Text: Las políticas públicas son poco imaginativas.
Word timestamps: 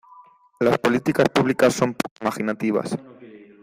Las 0.61 0.79
políticas 0.79 1.29
públicas 1.29 1.75
son 1.75 1.93
poco 1.93 2.11
imaginativas. 2.21 2.97